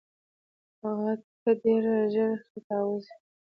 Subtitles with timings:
[1.41, 3.13] ته ډېر ژر ختاوزې!